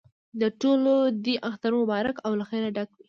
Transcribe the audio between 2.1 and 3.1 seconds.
او له خیره ډک وي.